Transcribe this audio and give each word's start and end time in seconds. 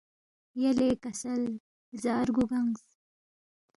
یلے 0.61 0.89
کسل 1.03 1.41
لزا 1.93 2.15
رگُو 2.27 2.43
گنگس 2.49 2.87